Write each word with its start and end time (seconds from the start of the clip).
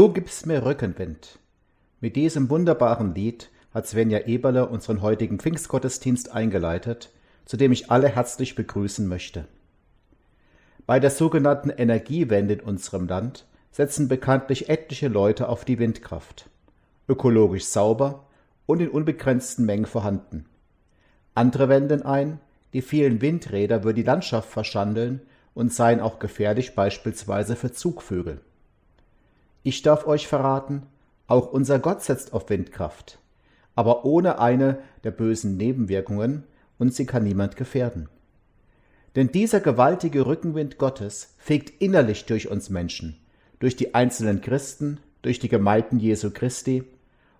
Du 0.00 0.10
gibst 0.10 0.46
mir 0.46 0.64
Rückenwind. 0.64 1.38
Mit 2.00 2.16
diesem 2.16 2.48
wunderbaren 2.48 3.14
Lied 3.14 3.50
hat 3.74 3.86
Svenja 3.86 4.20
Eberle 4.20 4.66
unseren 4.66 5.02
heutigen 5.02 5.38
Pfingstgottesdienst 5.38 6.32
eingeleitet, 6.32 7.10
zu 7.44 7.58
dem 7.58 7.70
ich 7.70 7.90
alle 7.90 8.08
herzlich 8.08 8.54
begrüßen 8.54 9.06
möchte. 9.06 9.44
Bei 10.86 11.00
der 11.00 11.10
sogenannten 11.10 11.68
Energiewende 11.68 12.54
in 12.54 12.60
unserem 12.60 13.08
Land 13.08 13.44
setzen 13.72 14.08
bekanntlich 14.08 14.70
etliche 14.70 15.08
Leute 15.08 15.50
auf 15.50 15.66
die 15.66 15.78
Windkraft. 15.78 16.48
Ökologisch 17.06 17.66
sauber 17.66 18.24
und 18.64 18.80
in 18.80 18.88
unbegrenzten 18.88 19.66
Mengen 19.66 19.84
vorhanden. 19.84 20.46
Andere 21.34 21.68
wenden 21.68 22.00
ein, 22.00 22.40
die 22.72 22.80
vielen 22.80 23.20
Windräder 23.20 23.84
würden 23.84 23.96
die 23.96 24.02
Landschaft 24.02 24.48
verschandeln 24.48 25.20
und 25.52 25.74
seien 25.74 26.00
auch 26.00 26.18
gefährlich 26.20 26.74
beispielsweise 26.74 27.54
für 27.54 27.72
Zugvögel. 27.72 28.40
Ich 29.62 29.82
darf 29.82 30.06
euch 30.06 30.26
verraten, 30.26 30.84
auch 31.26 31.52
unser 31.52 31.78
Gott 31.78 32.02
setzt 32.02 32.32
auf 32.32 32.48
Windkraft, 32.48 33.18
aber 33.74 34.04
ohne 34.04 34.38
eine 34.38 34.78
der 35.04 35.10
bösen 35.10 35.56
Nebenwirkungen 35.56 36.44
und 36.78 36.94
sie 36.94 37.06
kann 37.06 37.24
niemand 37.24 37.56
gefährden. 37.56 38.08
Denn 39.16 39.32
dieser 39.32 39.60
gewaltige 39.60 40.26
Rückenwind 40.26 40.78
Gottes 40.78 41.34
fegt 41.38 41.82
innerlich 41.82 42.26
durch 42.26 42.48
uns 42.48 42.70
Menschen, 42.70 43.18
durch 43.58 43.76
die 43.76 43.94
einzelnen 43.94 44.40
Christen, 44.40 44.98
durch 45.22 45.38
die 45.38 45.48
Gemeinden 45.48 45.98
Jesu 45.98 46.30
Christi 46.30 46.84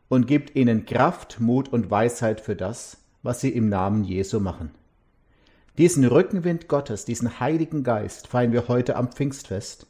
und 0.09 0.27
gibt 0.27 0.57
ihnen 0.57 0.85
Kraft, 0.85 1.41
Mut 1.41 1.73
und 1.73 1.91
Weisheit 1.91 2.41
für 2.41 2.57
das, 2.57 2.99
was 3.23 3.41
sie 3.41 3.51
im 3.51 3.69
Namen 3.69 4.05
Jesu 4.05 4.41
machen. 4.41 4.73
Diesen 5.79 6.05
Rückenwind 6.05 6.69
Gottes, 6.69 7.05
diesen 7.07 7.41
Heiligen 7.41 7.85
Geist 7.85 8.27
feiern 8.27 8.53
wir 8.53 8.69
heute 8.69 8.97
am 8.97 9.13
Pfingstfest, 9.13 9.87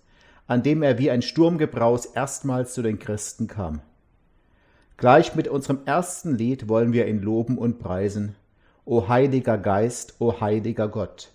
an 0.50 0.64
dem 0.64 0.82
er 0.82 0.98
wie 0.98 1.12
ein 1.12 1.22
Sturmgebraus 1.22 2.06
erstmals 2.06 2.74
zu 2.74 2.82
den 2.82 2.98
Christen 2.98 3.46
kam. 3.46 3.82
Gleich 4.96 5.36
mit 5.36 5.46
unserem 5.46 5.82
ersten 5.84 6.34
Lied 6.34 6.68
wollen 6.68 6.92
wir 6.92 7.06
ihn 7.06 7.22
loben 7.22 7.56
und 7.56 7.78
preisen. 7.78 8.34
O 8.84 9.06
heiliger 9.06 9.58
Geist, 9.58 10.16
o 10.18 10.40
heiliger 10.40 10.88
Gott. 10.88 11.30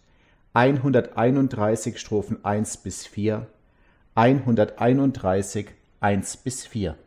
131 0.54 1.98
Strophen 1.98 2.44
1 2.44 2.76
bis 2.76 3.08
4, 3.08 3.48
131 4.16 5.68
1 6.02 6.38
bis 6.38 6.66
4. 6.66 6.98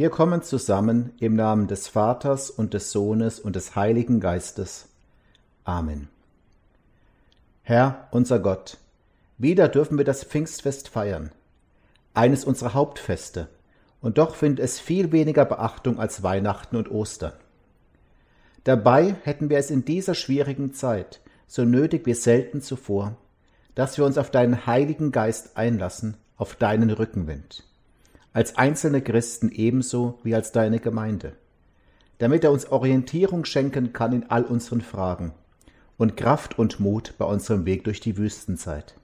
Wir 0.00 0.08
kommen 0.08 0.42
zusammen 0.42 1.12
im 1.20 1.36
Namen 1.36 1.66
des 1.66 1.86
Vaters 1.86 2.48
und 2.48 2.72
des 2.72 2.90
Sohnes 2.90 3.38
und 3.38 3.54
des 3.54 3.76
Heiligen 3.76 4.18
Geistes. 4.18 4.88
Amen. 5.64 6.08
Herr, 7.64 8.08
unser 8.10 8.38
Gott, 8.38 8.78
wieder 9.36 9.68
dürfen 9.68 9.98
wir 9.98 10.06
das 10.06 10.24
Pfingstfest 10.24 10.88
feiern, 10.88 11.32
eines 12.14 12.46
unserer 12.46 12.72
Hauptfeste, 12.72 13.48
und 14.00 14.16
doch 14.16 14.36
findet 14.36 14.64
es 14.64 14.80
viel 14.80 15.12
weniger 15.12 15.44
Beachtung 15.44 16.00
als 16.00 16.22
Weihnachten 16.22 16.76
und 16.76 16.90
Ostern. 16.90 17.34
Dabei 18.64 19.16
hätten 19.24 19.50
wir 19.50 19.58
es 19.58 19.70
in 19.70 19.84
dieser 19.84 20.14
schwierigen 20.14 20.72
Zeit 20.72 21.20
so 21.46 21.66
nötig 21.66 22.06
wie 22.06 22.14
selten 22.14 22.62
zuvor, 22.62 23.16
dass 23.74 23.98
wir 23.98 24.06
uns 24.06 24.16
auf 24.16 24.30
deinen 24.30 24.64
Heiligen 24.64 25.12
Geist 25.12 25.58
einlassen, 25.58 26.16
auf 26.38 26.54
deinen 26.54 26.88
Rückenwind 26.88 27.69
als 28.32 28.56
einzelne 28.56 29.02
Christen 29.02 29.50
ebenso 29.50 30.18
wie 30.22 30.34
als 30.34 30.52
deine 30.52 30.78
Gemeinde, 30.78 31.32
damit 32.18 32.44
er 32.44 32.52
uns 32.52 32.70
Orientierung 32.70 33.44
schenken 33.44 33.92
kann 33.92 34.12
in 34.12 34.30
all 34.30 34.44
unseren 34.44 34.80
Fragen 34.80 35.32
und 35.96 36.16
Kraft 36.16 36.58
und 36.58 36.80
Mut 36.80 37.14
bei 37.18 37.24
unserem 37.24 37.66
Weg 37.66 37.84
durch 37.84 38.00
die 38.00 38.16
Wüstenzeit. 38.16 38.94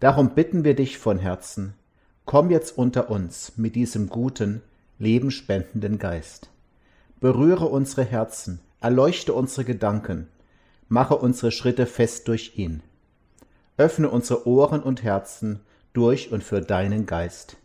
Darum 0.00 0.34
bitten 0.34 0.64
wir 0.64 0.74
dich 0.74 0.98
von 0.98 1.18
Herzen, 1.18 1.74
komm 2.24 2.50
jetzt 2.50 2.76
unter 2.76 3.10
uns 3.10 3.56
mit 3.56 3.76
diesem 3.76 4.08
guten, 4.08 4.62
lebenspendenden 4.98 5.98
Geist. 5.98 6.50
Berühre 7.20 7.66
unsere 7.66 8.04
Herzen, 8.04 8.60
erleuchte 8.80 9.32
unsere 9.32 9.64
Gedanken, 9.64 10.28
mache 10.88 11.16
unsere 11.16 11.52
Schritte 11.52 11.86
fest 11.86 12.28
durch 12.28 12.58
ihn. 12.58 12.82
Öffne 13.76 14.10
unsere 14.10 14.46
Ohren 14.46 14.82
und 14.82 15.02
Herzen 15.02 15.60
durch 15.92 16.32
und 16.32 16.44
für 16.44 16.60
deinen 16.60 17.06
Geist. 17.06 17.56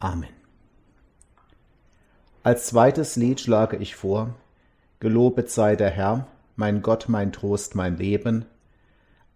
Amen. 0.00 0.30
Als 2.42 2.66
zweites 2.66 3.16
Lied 3.16 3.40
schlage 3.40 3.76
ich 3.76 3.96
vor, 3.96 4.34
Gelobet 5.00 5.50
sei 5.50 5.76
der 5.76 5.90
Herr, 5.90 6.26
mein 6.56 6.82
Gott, 6.82 7.08
mein 7.08 7.32
Trost, 7.32 7.74
mein 7.74 7.96
Leben, 7.96 8.46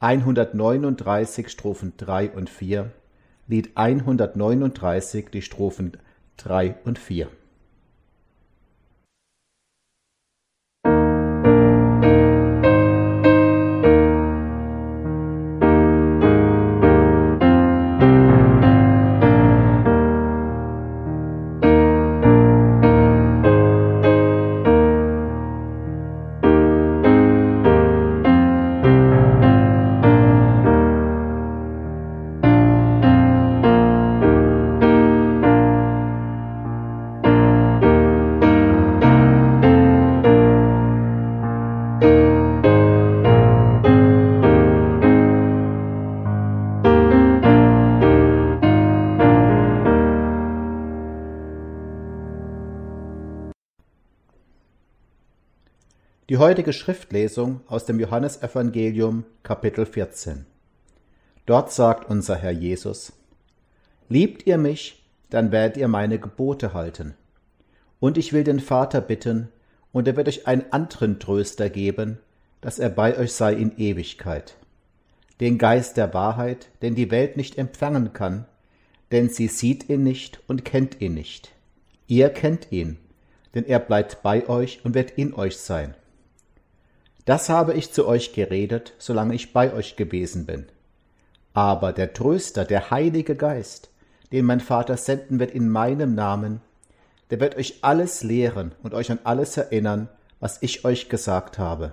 139 0.01 1.49
Strophen 1.49 1.93
3 1.97 2.31
und 2.31 2.49
4, 2.51 2.91
Lied 3.47 3.77
139, 3.77 5.31
die 5.31 5.43
Strophen 5.43 5.97
3 6.39 6.77
und 6.85 6.99
4. 6.99 7.29
heutige 56.43 56.73
Schriftlesung 56.73 57.61
aus 57.69 57.87
dem 57.87 58.01
Johannesevangelium 58.01 59.23
Kapitel 59.45 59.87
14. 59.87 60.45
Dort 61.47 61.71
sagt 61.71 62.11
unser 62.11 62.35
Herr 62.35 62.51
Jesus, 62.51 63.13
Liebt 64.09 64.45
ihr 64.45 64.59
mich, 64.59 65.07
dann 65.31 65.53
werdet 65.53 65.77
ihr 65.77 65.87
meine 65.87 66.19
Gebote 66.19 66.75
halten. 66.75 67.15
Und 68.01 68.19
ich 68.19 68.33
will 68.33 68.43
den 68.43 68.59
Vater 68.59 69.01
bitten, 69.01 69.51
und 69.93 70.09
er 70.09 70.17
wird 70.17 70.27
euch 70.27 70.49
einen 70.49 70.65
anderen 70.73 71.21
Tröster 71.21 71.71
geben, 71.71 72.19
dass 72.61 72.81
er 72.81 72.91
bei 72.91 73.17
euch 73.17 73.35
sei 73.35 73.53
in 73.53 73.79
Ewigkeit. 73.79 74.57
Den 75.39 75.59
Geist 75.59 75.97
der 75.97 76.13
Wahrheit, 76.13 76.71
den 76.83 76.97
die 76.97 77.13
Welt 77.13 77.37
nicht 77.37 77.57
empfangen 77.57 78.13
kann, 78.13 78.47
denn 79.13 79.29
sie 79.29 79.47
sieht 79.47 79.89
ihn 79.89 80.03
nicht 80.03 80.41
und 80.49 80.65
kennt 80.65 81.01
ihn 81.01 81.15
nicht. 81.15 81.53
Ihr 82.09 82.31
kennt 82.31 82.73
ihn, 82.73 82.99
denn 83.55 83.65
er 83.65 83.79
bleibt 83.79 84.25
bei 84.25 84.49
euch 84.49 84.85
und 84.85 84.97
wird 84.97 85.13
in 85.13 85.35
euch 85.35 85.57
sein. 85.57 85.95
Das 87.25 87.49
habe 87.49 87.75
ich 87.75 87.93
zu 87.93 88.07
euch 88.07 88.33
geredet, 88.33 88.95
solange 88.99 89.35
ich 89.35 89.53
bei 89.53 89.73
euch 89.73 89.97
gewesen 89.97 90.47
bin. 90.47 90.67
Aber 91.55 91.93
der 91.93 92.13
Tröster, 92.13 92.65
der 92.65 92.91
Heilige 92.91 93.37
Geist, 93.37 93.91
den 94.33 94.45
mein 94.45 94.61
Vater 94.61 94.97
senden 94.97 95.39
wird 95.39 95.53
in 95.53 95.69
meinem 95.69 96.15
Namen, 96.15 96.61
der 97.31 97.41
wird 97.41 97.57
euch 97.57 97.79
alles 97.83 98.23
lehren 98.23 98.73
und 98.83 98.95
euch 98.95 99.11
an 99.11 99.21
alles 99.25 99.57
erinnern, 99.57 100.09
was 100.41 100.59
ich 100.61 100.85
euch 100.85 101.09
gesagt 101.09 101.59
habe. 101.59 101.93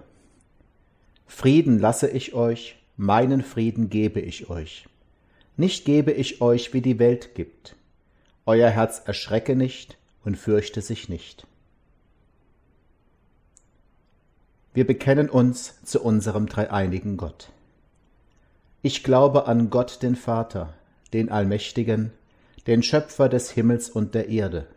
Frieden 1.28 1.78
lasse 1.78 2.10
ich 2.10 2.34
euch, 2.34 2.78
meinen 2.98 3.44
Frieden 3.44 3.90
gebe 3.90 4.20
ich 4.20 4.50
euch. 4.50 4.88
Nicht 5.58 5.86
gebe 5.86 6.12
ich 6.12 6.42
euch, 6.42 6.74
wie 6.74 6.82
die 6.82 7.00
Welt 7.00 7.36
gibt. 7.36 7.76
Euer 8.46 8.70
Herz 8.70 9.02
erschrecke 9.06 9.56
nicht 9.56 9.98
und 10.26 10.38
fürchte 10.38 10.82
sich 10.82 11.08
nicht. 11.08 11.46
Wir 14.72 14.86
bekennen 14.86 15.30
uns 15.30 15.84
zu 15.84 16.02
unserem 16.02 16.46
dreieinigen 16.46 17.18
Gott. 17.18 17.52
Ich 18.84 19.04
glaube 19.04 19.48
an 19.48 19.72
Gott 19.72 20.04
den 20.04 20.16
Vater, 20.16 20.74
den 21.12 21.30
Allmächtigen, 21.30 22.12
den 22.68 22.84
Schöpfer 22.84 23.30
des 23.30 23.50
Himmels 23.50 23.90
und 23.90 24.14
der 24.14 24.30
Erde, 24.30 24.68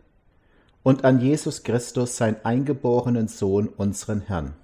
und 0.82 1.04
an 1.04 1.20
Jesus 1.20 1.62
Christus, 1.62 2.16
sein 2.16 2.36
eingeborenen 2.42 3.28
Sohn, 3.28 3.68
unseren 3.68 4.22
Herrn, 4.22 4.54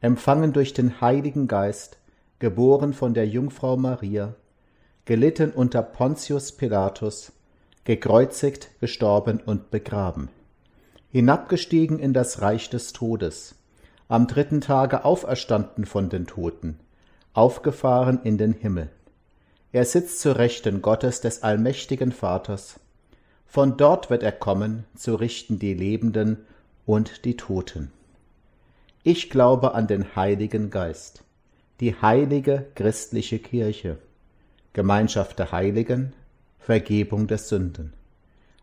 empfangen 0.00 0.52
durch 0.52 0.72
den 0.72 1.00
Heiligen 1.00 1.48
Geist, 1.48 1.98
geboren 2.38 2.92
von 2.92 3.12
der 3.12 3.26
Jungfrau 3.26 3.76
Maria, 3.76 4.34
gelitten 5.04 5.50
unter 5.50 5.82
Pontius 5.82 6.52
Pilatus, 6.52 7.32
gekreuzigt, 7.84 8.70
gestorben 8.80 9.40
und 9.44 9.72
begraben, 9.72 10.28
hinabgestiegen 11.10 11.98
in 11.98 12.12
das 12.12 12.40
Reich 12.40 12.70
des 12.70 12.92
Todes, 12.92 13.56
am 14.08 14.26
dritten 14.26 14.60
Tage 14.60 15.04
auferstanden 15.04 15.86
von 15.86 16.08
den 16.08 16.26
Toten, 16.26 16.78
aufgefahren 17.32 18.20
in 18.22 18.38
den 18.38 18.52
Himmel. 18.52 18.90
Er 19.72 19.84
sitzt 19.84 20.20
zu 20.20 20.36
Rechten 20.36 20.82
Gottes 20.82 21.20
des 21.20 21.42
allmächtigen 21.42 22.12
Vaters. 22.12 22.78
Von 23.46 23.76
dort 23.76 24.10
wird 24.10 24.22
er 24.22 24.32
kommen, 24.32 24.84
zu 24.94 25.14
richten 25.14 25.58
die 25.58 25.74
Lebenden 25.74 26.38
und 26.86 27.24
die 27.24 27.36
Toten. 27.36 27.90
Ich 29.02 29.30
glaube 29.30 29.74
an 29.74 29.86
den 29.86 30.16
Heiligen 30.16 30.70
Geist, 30.70 31.24
die 31.80 31.94
heilige 32.00 32.66
christliche 32.74 33.38
Kirche, 33.38 33.98
Gemeinschaft 34.72 35.38
der 35.38 35.52
Heiligen, 35.52 36.12
Vergebung 36.58 37.26
der 37.26 37.38
Sünden, 37.38 37.92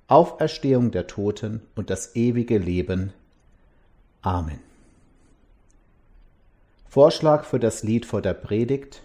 Auferstehung 0.07 0.91
der 0.91 1.07
Toten 1.07 1.61
und 1.75 1.89
das 1.89 2.15
ewige 2.15 2.57
Leben. 2.57 3.13
Amen. 4.21 4.70
Vorschlag 6.91 7.45
für 7.45 7.57
das 7.57 7.83
Lied 7.83 8.05
vor 8.05 8.21
der 8.21 8.33
Predigt 8.33 9.01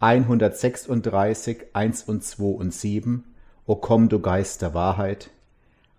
136, 0.00 1.66
1 1.74 2.02
und 2.04 2.24
2 2.24 2.44
und 2.44 2.72
7, 2.72 3.24
O 3.66 3.76
komm 3.76 4.08
du 4.08 4.20
Geist 4.20 4.62
der 4.62 4.72
Wahrheit, 4.72 5.28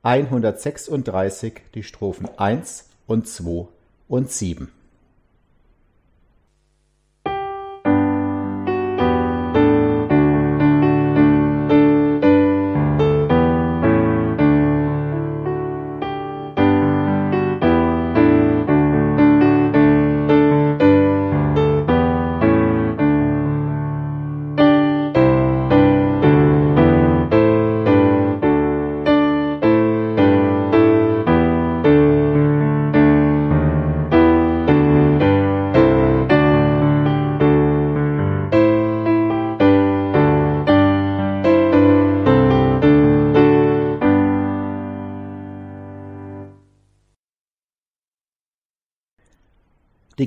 136, 0.01 1.61
die 1.75 1.83
Strophen 1.83 2.27
1 2.39 2.89
und 3.05 3.27
2 3.27 3.67
und 4.07 4.31
7. 4.31 4.71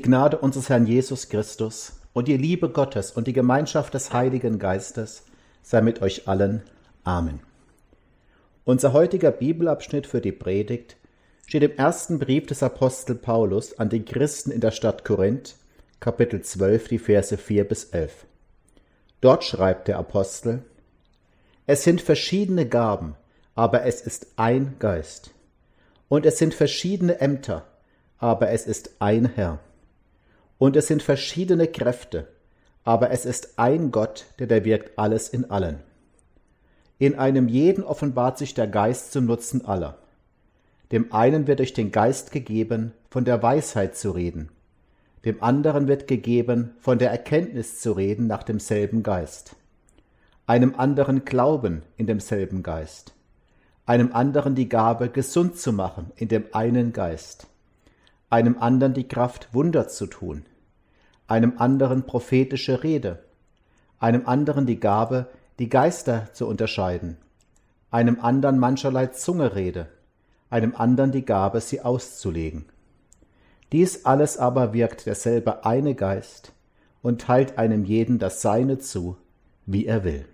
Gnade 0.09 0.39
unseres 0.39 0.71
Herrn 0.71 0.87
Jesus 0.87 1.29
Christus 1.29 2.01
und 2.15 2.29
die 2.29 2.39
Liebe 2.39 2.71
Gottes 2.71 3.13
und 3.13 3.27
die 3.27 3.35
Gemeinschaft 3.35 3.93
des 3.93 4.11
Heiligen 4.11 4.59
Geistes 4.59 5.25
sei 5.61 5.83
mit 5.83 6.01
euch 6.01 6.27
allen. 6.27 6.63
Amen. 7.05 7.41
Unser 8.65 8.95
heutiger 8.95 9.31
Bibelabschnitt 9.31 10.07
für 10.07 10.23
die 10.23 10.33
Predigt 10.33 10.97
steht 11.47 11.63
im 11.63 11.77
ersten 11.77 12.19
Brief 12.19 12.47
des 12.47 12.63
Apostel 12.63 13.17
Paulus 13.17 13.79
an 13.79 13.91
die 13.91 14.03
Christen 14.03 14.51
in 14.51 14.63
der 14.63 14.71
Stadt 14.71 15.05
Korinth, 15.05 15.57
Kapitel 16.01 16.41
12, 16.41 16.89
die 16.89 16.99
Verse 16.99 17.37
4 17.37 17.69
bis 17.69 17.85
11. 17.85 18.25
Dort 19.21 19.45
schreibt 19.45 19.89
der 19.89 19.99
Apostel, 19.99 20.63
Es 21.67 21.85
sind 21.85 22.01
verschiedene 22.01 22.67
Gaben, 22.67 23.15
aber 23.55 23.85
es 23.85 24.01
ist 24.01 24.29
ein 24.37 24.77
Geist. 24.79 25.33
Und 26.09 26.25
es 26.25 26.39
sind 26.39 26.55
verschiedene 26.55 27.21
Ämter, 27.21 27.67
aber 28.17 28.49
es 28.49 28.67
ist 28.67 28.93
ein 29.01 29.27
Herr 29.35 29.61
und 30.59 30.77
es 30.77 30.89
sind 30.89 31.03
verschiedene 31.03 31.69
Kräfte, 31.69 32.29
aber 32.85 33.11
es 33.11 33.25
ist 33.25 33.59
ein 33.59 33.91
Gott, 33.91 34.27
der 34.39 34.47
da 34.47 34.65
wirkt 34.65 34.99
alles 34.99 35.29
in 35.29 35.51
allen. 35.51 35.81
In 36.99 37.17
einem 37.17 37.49
jeden 37.49 37.85
offenbart 37.85 38.39
sich 38.39 38.55
der 38.55 38.67
Geist 38.67 39.13
zum 39.13 39.27
Nutzen 39.27 39.65
aller. 39.65 39.99
Dem 40.91 41.13
einen 41.13 41.47
wird 41.47 41.61
durch 41.61 41.75
den 41.75 41.93
Geist 41.93 42.33
gegeben, 42.33 42.93
von 43.11 43.25
der 43.25 43.43
Weisheit 43.43 43.97
zu 43.97 44.11
reden, 44.11 44.49
dem 45.25 45.43
anderen 45.43 45.87
wird 45.87 46.09
gegeben, 46.09 46.73
von 46.81 46.99
der 46.99 47.11
Erkenntnis 47.11 47.81
zu 47.81 47.93
reden 47.93 48.27
nach 48.27 48.43
demselben 48.43 49.03
Geist, 49.03 49.55
einem 50.47 50.75
anderen 50.77 51.25
Glauben 51.25 51.83
in 51.97 52.07
demselben 52.07 52.63
Geist, 52.63 53.15
einem 53.87 54.13
anderen 54.13 54.55
die 54.55 54.69
Gabe, 54.69 55.09
gesund 55.09 55.59
zu 55.59 55.73
machen 55.73 56.11
in 56.17 56.29
dem 56.29 56.47
einen 56.53 56.93
Geist, 56.93 57.47
einem 58.31 58.59
anderen 58.59 58.95
die 58.95 59.09
Kraft, 59.09 59.49
Wunder 59.53 59.89
zu 59.89 60.07
tun, 60.07 60.45
einem 61.27 61.55
anderen 61.59 62.05
prophetische 62.05 62.83
Rede, 62.83 63.23
einem 63.99 64.27
anderen 64.27 64.67
die 64.67 64.81
Gabe, 64.81 65.29
die 65.59 65.69
Geister 65.69 66.29
zu 66.33 66.47
unterscheiden, 66.47 67.17
einem 67.91 68.21
anderen 68.21 68.59
mancherlei 68.59 69.07
Zungerede, 69.07 69.89
einem 70.51 70.75
anderen 70.77 71.13
die 71.13 71.25
Gabe, 71.25 71.61
sie 71.61 71.81
auszulegen. 71.81 72.67
Dies 73.73 74.05
alles 74.05 74.39
aber 74.39 74.73
wirkt 74.73 75.07
derselbe 75.07 75.65
eine 75.65 75.95
Geist 75.95 76.53
und 77.03 77.21
teilt 77.21 77.59
einem 77.59 77.85
jeden 77.85 78.19
das 78.19 78.41
Seine 78.41 78.79
zu, 78.79 79.17
wie 79.67 79.87
er 79.87 80.05
will. 80.05 80.25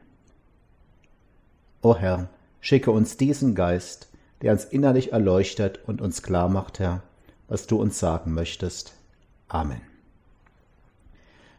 O 1.82 1.96
Herr, 1.96 2.28
schicke 2.60 2.90
uns 2.90 3.16
diesen 3.16 3.54
Geist, 3.54 4.08
der 4.42 4.52
uns 4.52 4.64
innerlich 4.64 5.12
erleuchtet 5.12 5.80
und 5.86 6.00
uns 6.00 6.22
klar 6.22 6.48
macht, 6.48 6.78
Herr, 6.78 7.02
was 7.48 7.66
du 7.66 7.80
uns 7.80 7.98
sagen 7.98 8.32
möchtest. 8.34 8.92
Amen. 9.48 9.80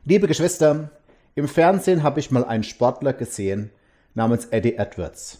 Liebe 0.04 0.27
Geschwister, 0.27 0.92
im 1.36 1.48
Fernsehen 1.48 2.04
habe 2.04 2.20
ich 2.20 2.32
mal 2.32 2.46
einen 2.46 2.63
Sportler 2.63 3.13
gesehen 3.13 3.72
namens 4.13 4.46
Eddie 4.46 4.75
Edwards. 4.75 5.39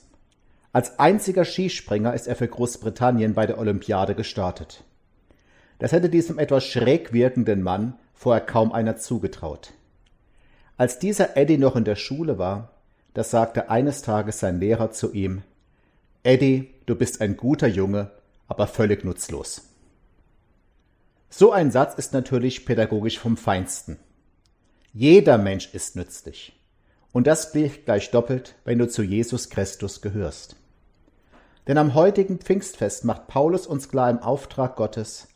Als 0.74 1.00
einziger 1.00 1.46
Skispringer 1.46 2.14
ist 2.14 2.28
er 2.28 2.36
für 2.36 2.48
Großbritannien 2.48 3.34
bei 3.34 3.46
der 3.46 3.58
Olympiade 3.58 4.14
gestartet. 4.14 4.84
Das 5.80 5.92
hätte 5.92 6.10
diesem 6.10 6.38
etwas 6.40 6.66
schräg 6.66 7.14
wirkenden 7.14 7.64
Mann 7.64 7.94
vorher 8.14 8.46
kaum 8.46 8.72
einer 8.72 8.98
zugetraut. 8.98 9.72
Als 10.78 11.00
dieser 11.00 11.38
Eddie 11.38 11.58
noch 11.58 11.75
in 11.75 11.86
der 11.86 11.96
Schule 11.96 12.38
war, 12.38 12.72
da 13.14 13.24
sagte 13.24 13.70
eines 13.70 14.02
Tages 14.02 14.40
sein 14.40 14.60
Lehrer 14.60 14.92
zu 14.92 15.14
ihm, 15.14 15.44
Eddie, 16.24 16.74
du 16.86 16.96
bist 16.96 17.22
ein 17.22 17.38
guter 17.38 17.68
Junge, 17.68 18.12
aber 18.48 18.68
völlig 18.68 19.06
nutzlos. 19.06 19.70
So 21.38 21.51
ein 21.51 21.70
Satz 21.70 21.96
ist 21.96 22.13
natürlich 22.13 22.65
pädagogisch 22.65 23.20
vom 23.20 23.36
Feinsten. 23.36 24.00
Jeder 24.94 25.38
Mensch 25.38 25.74
ist 25.74 25.98
nützlich. 25.98 26.58
Und 27.12 27.27
das 27.27 27.51
gilt 27.51 27.84
gleich 27.84 28.10
doppelt, 28.10 28.56
wenn 28.63 28.80
du 28.80 28.88
zu 28.88 29.04
Jesus 29.04 29.50
Christus 29.50 30.00
gehörst. 30.00 30.56
Denn 31.68 31.77
am 31.77 31.94
heutigen 31.94 32.39
Pfingstfest 32.39 33.04
macht 33.04 33.27
Paulus 33.27 33.68
uns 33.68 33.89
klar 33.89 34.10
im 34.10 34.20
Auftrag 34.20 34.77
Gottes, 34.77 35.27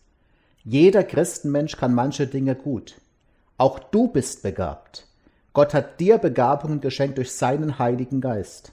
jeder 0.63 1.03
Christenmensch 1.03 1.75
kann 1.75 1.93
manche 1.93 2.27
Dinge 2.27 2.55
gut. 2.55 2.95
Auch 3.57 3.77
du 3.77 4.07
bist 4.07 4.41
begabt. 4.41 5.05
Gott 5.51 5.73
hat 5.73 5.99
dir 5.99 6.17
Begabungen 6.17 6.79
geschenkt 6.79 7.17
durch 7.17 7.33
seinen 7.33 7.77
Heiligen 7.77 8.21
Geist. 8.21 8.71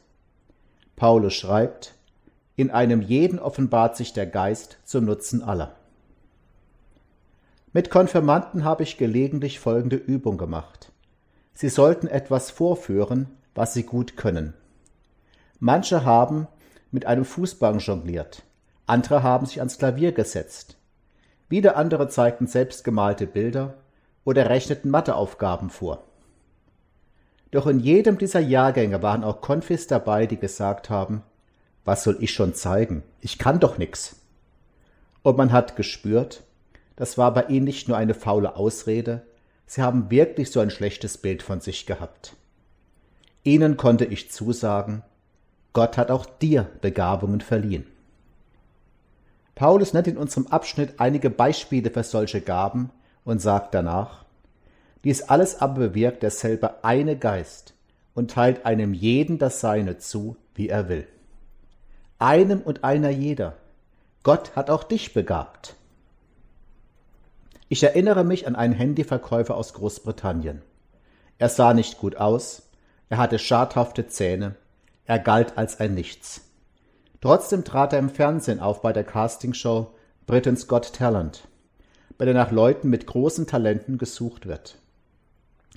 Paulus 0.95 1.35
schreibt, 1.35 1.93
in 2.55 2.71
einem 2.71 3.03
jeden 3.03 3.41
offenbart 3.41 3.97
sich 3.97 4.13
der 4.13 4.27
Geist 4.27 4.79
zum 4.85 5.07
Nutzen 5.07 5.43
aller. 5.43 5.75
Mit 7.77 7.91
Konfirmanden 7.91 8.65
habe 8.65 8.85
ich 8.85 8.97
gelegentlich 8.97 9.61
folgende 9.61 9.97
Übung 9.97 10.39
gemacht. 10.39 10.93
Sie 11.53 11.69
sollten 11.69 12.07
etwas 12.07 12.51
vorführen, 12.51 13.27
was 13.55 13.75
sie 13.75 13.83
gut 13.83 14.17
können. 14.17 14.55
Manche 15.61 16.07
haben 16.07 16.47
mit 16.91 17.05
einem 17.05 17.27
Fußball 17.27 17.77
jongliert, 17.77 18.45
andere 18.87 19.23
haben 19.23 19.45
sich 19.45 19.59
ans 19.59 19.77
Klavier 19.77 20.13
gesetzt. 20.13 20.79
Wieder 21.51 21.77
andere 21.77 22.09
zeigten 22.09 22.47
selbstgemalte 22.47 23.27
Bilder 23.27 23.75
oder 24.25 24.49
rechneten 24.49 24.89
Matheaufgaben 24.89 25.69
vor. 25.69 26.03
Doch 27.51 27.67
in 27.67 27.81
jedem 27.81 28.17
dieser 28.17 28.41
Jahrgänge 28.41 29.03
waren 29.03 29.23
auch 29.23 29.43
Konfis 29.43 29.87
dabei, 29.87 30.25
die 30.27 30.39
gesagt 30.39 30.89
haben, 30.89 31.23
was 31.85 32.05
soll 32.05 32.17
ich 32.21 32.33
schon 32.33 32.55
zeigen? 32.55 33.03
Ich 33.21 33.37
kann 33.37 33.61
doch 33.61 33.77
nix. 33.77 34.17
Und 35.23 35.37
man 35.37 35.53
hat 35.53 35.77
gespürt, 35.77 36.43
das 36.97 37.19
war 37.19 37.33
bei 37.33 37.45
ihnen 37.45 37.65
nicht 37.65 37.89
nur 37.89 37.97
eine 37.97 38.15
faule 38.15 38.57
Ausrede, 38.57 39.23
sie 39.67 39.83
haben 39.83 40.11
wirklich 40.11 40.51
so 40.51 40.61
ein 40.61 40.71
schlechtes 40.71 41.19
Bild 41.19 41.43
von 41.43 41.61
sich 41.61 41.87
gehabt. 41.87 42.35
Ihnen 43.45 43.77
konnte 43.77 44.07
ich 44.07 44.31
zusagen, 44.31 45.03
Gott 45.73 45.99
hat 45.99 46.11
auch 46.11 46.27
dir 46.27 46.69
Begabungen 46.81 47.43
verliehen. 47.43 47.87
Paulus 49.55 49.93
nennt 49.93 50.07
in 50.07 50.17
unserem 50.17 50.47
Abschnitt 50.49 50.95
einige 50.99 51.31
Beispiele 51.31 51.91
für 51.91 52.03
solche 52.03 52.41
Gaben 52.41 52.91
und 53.25 53.41
sagt 53.41 53.75
danach, 53.75 54.25
dies 55.05 55.23
alles 55.23 55.61
aber 55.61 55.89
bewirkt 55.89 56.23
derselbe 56.23 56.83
eine 56.85 57.17
Geist 57.17 57.75
und 58.15 58.31
teilt 58.31 58.67
einem 58.67 58.95
jeden 58.95 59.39
das 59.39 59.61
Seine 59.61 59.99
zu, 59.99 60.37
wie 60.55 60.69
er 60.69 60.89
will. 60.89 61.07
Einem 62.19 62.61
und 62.61 62.83
einer 62.83 63.11
jeder. 63.11 63.55
Gott 64.23 64.57
hat 64.57 64.71
auch 64.71 64.83
dich 64.83 65.15
begabt. 65.15 65.77
Ich 67.69 67.83
erinnere 67.83 68.23
mich 68.23 68.47
an 68.47 68.55
einen 68.55 68.75
Handyverkäufer 68.75 69.57
aus 69.57 69.75
Großbritannien. 69.75 70.63
Er 71.39 71.49
sah 71.49 71.75
nicht 71.75 71.99
gut 71.99 72.17
aus, 72.17 72.71
er 73.09 73.19
hatte 73.19 73.41
schadhafte 73.41 74.07
Zähne, 74.07 74.55
er 75.05 75.19
galt 75.19 75.59
als 75.59 75.81
ein 75.81 75.95
Nichts. 75.95 76.43
Trotzdem 77.21 77.65
trat 77.65 77.93
er 77.93 77.99
im 77.99 78.09
Fernsehen 78.09 78.61
auf 78.61 78.83
bei 78.83 78.93
der 78.93 79.03
Castingshow 79.03 79.89
Britain's 80.27 80.69
Got 80.69 80.93
Talent, 80.93 81.49
bei 82.19 82.25
der 82.25 82.35
nach 82.35 82.53
Leuten 82.53 82.89
mit 82.89 83.07
großen 83.07 83.49
Talenten 83.49 83.99
gesucht 83.99 84.47
wird. 84.47 84.79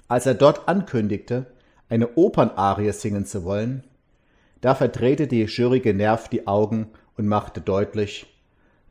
Als 0.08 0.27
er 0.27 0.36
dort 0.36 0.67
ankündigte, 0.67 1.48
eine 1.89 2.17
Opernarie 2.17 2.91
singen 2.91 3.25
zu 3.25 3.43
wollen, 3.46 3.84
da 4.62 4.75
verdrehte 4.75 5.25
die 5.25 5.43
Jury 5.46 5.79
genervt 5.79 6.31
die 6.34 6.46
Augen 6.46 6.89
und 7.17 7.27
machte 7.27 7.62
deutlich, 7.62 8.27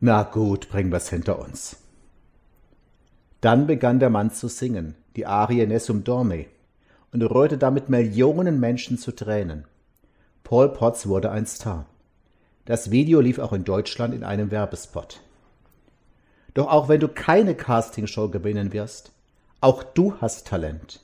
na 0.00 0.25
gut, 0.25 0.69
bringen 0.69 0.90
wir's 0.90 1.11
hinter 1.11 1.38
uns. 1.38 1.78
Dann 3.40 3.66
begann 3.66 4.00
der 4.00 4.11
Mann 4.11 4.33
zu 4.33 4.49
singen, 4.49 4.95
die 5.14 5.26
Arie 5.26 5.66
Nessum 5.66 6.02
Dorme, 6.02 6.47
und 7.12 7.23
rührte 7.23 7.57
damit 7.57 7.88
Millionen 7.88 8.59
Menschen 8.59 8.99
zu 8.99 9.12
Tränen. 9.12 9.64
Paul 10.45 10.71
Potts 10.71 11.07
wurde 11.07 11.30
ein 11.30 11.47
Star. 11.47 11.87
Das 12.64 12.90
Video 12.90 13.21
lief 13.21 13.38
auch 13.38 13.52
in 13.52 13.64
Deutschland 13.64 14.14
in 14.14 14.25
einem 14.25 14.50
Werbespot. 14.50 15.21
Doch 16.54 16.68
auch 16.68 16.88
wenn 16.88 17.00
du 17.00 17.09
keine 17.09 17.54
Castingshow 17.54 18.28
gewinnen 18.28 18.73
wirst, 18.73 19.12
auch 19.61 19.83
du 19.83 20.14
hast 20.21 20.47
Talent. 20.47 21.00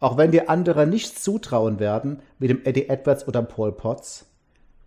Auch 0.00 0.16
wenn 0.16 0.32
dir 0.32 0.50
andere 0.50 0.86
nicht 0.86 1.18
zutrauen 1.18 1.78
werden, 1.78 2.20
wie 2.38 2.48
dem 2.48 2.64
Eddie 2.64 2.88
Edwards 2.88 3.26
oder 3.26 3.42
Paul 3.42 3.72
Potts, 3.72 4.26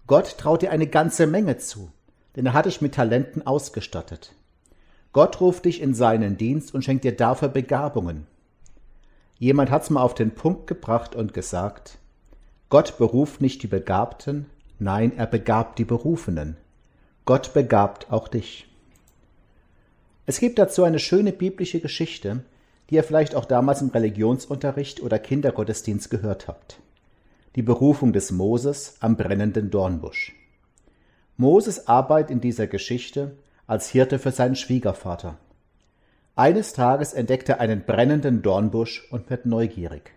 Gott 0.07 0.37
traut 0.37 0.61
dir 0.61 0.71
eine 0.71 0.87
ganze 0.87 1.25
Menge 1.25 1.57
zu, 1.57 1.91
denn 2.35 2.45
er 2.45 2.53
hat 2.53 2.65
dich 2.65 2.81
mit 2.81 2.95
Talenten 2.95 3.45
ausgestattet. 3.47 4.33
Gott 5.11 5.41
ruft 5.41 5.65
dich 5.65 5.81
in 5.81 5.93
seinen 5.93 6.37
Dienst 6.37 6.73
und 6.73 6.83
schenkt 6.83 7.03
dir 7.03 7.15
dafür 7.15 7.49
Begabungen. 7.49 8.27
Jemand 9.39 9.71
hat's 9.71 9.89
mal 9.89 10.01
auf 10.01 10.13
den 10.13 10.31
Punkt 10.31 10.67
gebracht 10.67 11.15
und 11.15 11.33
gesagt, 11.33 11.97
Gott 12.69 12.97
beruft 12.97 13.41
nicht 13.41 13.63
die 13.63 13.67
Begabten, 13.67 14.45
nein, 14.77 15.17
er 15.17 15.25
begabt 15.25 15.79
die 15.79 15.85
Berufenen. 15.85 16.57
Gott 17.25 17.53
begabt 17.53 18.11
auch 18.11 18.27
dich. 18.27 18.67
Es 20.27 20.39
gibt 20.39 20.59
dazu 20.59 20.83
eine 20.83 20.99
schöne 20.99 21.31
biblische 21.31 21.79
Geschichte, 21.79 22.43
die 22.89 22.95
ihr 22.95 23.03
vielleicht 23.03 23.33
auch 23.33 23.45
damals 23.45 23.81
im 23.81 23.89
Religionsunterricht 23.89 25.01
oder 25.01 25.17
Kindergottesdienst 25.17 26.11
gehört 26.11 26.47
habt. 26.47 26.79
Die 27.55 27.63
Berufung 27.63 28.13
des 28.13 28.31
Moses 28.31 28.95
am 28.99 29.17
brennenden 29.17 29.71
Dornbusch. 29.71 30.35
Moses 31.37 31.87
arbeitet 31.87 32.29
in 32.31 32.41
dieser 32.41 32.67
Geschichte 32.67 33.31
als 33.69 33.87
Hirte 33.87 34.17
für 34.17 34.31
seinen 34.31 34.55
Schwiegervater. 34.55 35.37
Eines 36.35 36.73
Tages 36.73 37.13
entdeckt 37.13 37.49
er 37.49 37.59
einen 37.59 37.85
brennenden 37.85 38.41
Dornbusch 38.41 39.07
und 39.11 39.29
wird 39.29 39.45
neugierig. 39.45 40.11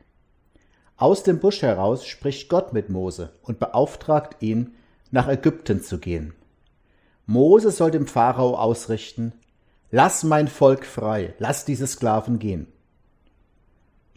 Aus 0.97 1.23
dem 1.23 1.39
Busch 1.39 1.61
heraus 1.61 2.07
spricht 2.07 2.49
Gott 2.49 2.73
mit 2.73 2.89
Mose 2.89 3.35
und 3.43 3.59
beauftragt 3.59 4.41
ihn, 4.41 4.75
nach 5.11 5.29
Ägypten 5.29 5.83
zu 5.83 5.99
gehen. 5.99 6.33
Mose 7.27 7.71
soll 7.71 7.91
dem 7.91 8.07
Pharao 8.07 8.57
ausrichten, 8.57 9.35
Lass 9.91 10.25
mein 10.25 10.49
Volk 10.49 10.87
frei, 10.87 11.35
lass 11.39 11.67
diese 11.67 11.87
Sklaven 11.87 12.39
gehen. 12.39 12.67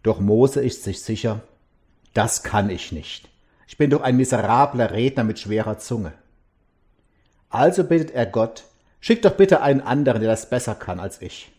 Doch 0.02 0.22
Mose 0.22 0.64
ist 0.64 0.84
sich 0.84 1.02
sicher, 1.02 1.42
das 2.14 2.44
kann 2.44 2.70
ich 2.70 2.94
nicht. 2.94 3.28
Ich 3.68 3.78
bin 3.78 3.90
doch 3.90 4.00
ein 4.00 4.16
miserabler 4.16 4.92
Redner 4.92 5.26
mit 5.26 5.40
schwerer 5.40 5.78
Zunge. 5.78 6.14
Also 7.50 7.84
bittet 7.84 8.12
er 8.12 8.26
Gott, 8.26 8.64
schick 9.06 9.22
doch 9.22 9.34
bitte 9.38 9.62
einen 9.62 9.82
anderen, 9.82 10.20
der 10.20 10.32
das 10.32 10.50
besser 10.50 10.74
kann 10.74 11.00
als 11.00 11.22
ich. 11.22 11.52